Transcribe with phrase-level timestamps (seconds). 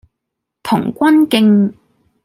[0.63, 1.75] 童軍徑